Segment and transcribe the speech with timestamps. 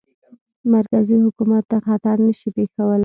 [0.75, 2.99] مرکزي حکومت ته خطر نه شي پېښولای.